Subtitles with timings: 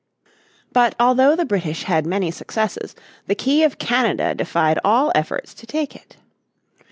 [0.73, 2.95] But although the British had many successes
[3.27, 6.17] the key of Canada defied all efforts to take it.